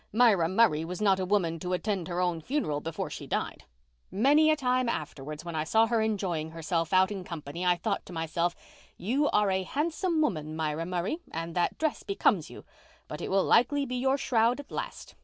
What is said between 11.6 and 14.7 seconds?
dress becomes you, but it will likely be your shroud